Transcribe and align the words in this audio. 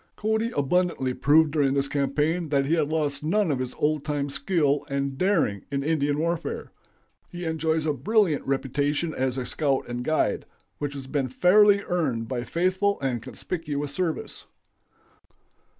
Cody 0.15 0.49
abundantly 0.57 1.13
proved 1.13 1.51
during 1.51 1.75
this 1.75 1.87
campaign 1.87 2.49
that 2.49 2.65
he 2.65 2.73
had 2.73 2.89
lost 2.89 3.23
none 3.23 3.51
of 3.51 3.59
his 3.59 3.75
old 3.75 4.03
time 4.03 4.31
skill 4.31 4.83
and 4.89 5.15
daring 5.15 5.63
in 5.69 5.83
Indian 5.83 6.17
warfare. 6.17 6.71
He 7.29 7.45
enjoys 7.45 7.85
a 7.85 7.93
brilliant 7.93 8.43
reputation 8.47 9.13
as 9.13 9.37
a 9.37 9.45
scout 9.45 9.87
and 9.87 10.03
guide, 10.03 10.47
which 10.79 10.95
has 10.95 11.05
been 11.05 11.29
fairly 11.29 11.81
earned 11.83 12.27
by 12.27 12.43
faithful 12.45 12.99
and 12.99 13.21
conspicuous 13.21 13.91
service. 13.91 14.47